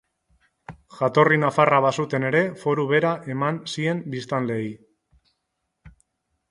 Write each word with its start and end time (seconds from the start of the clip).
Jatorri 0.99 1.37
nafarra 1.43 1.81
bazuten 1.87 2.25
ere, 2.31 2.41
foru 2.63 2.87
bera 2.93 3.13
eman 3.35 3.61
zien 3.77 4.03
biztanleei. 4.17 4.67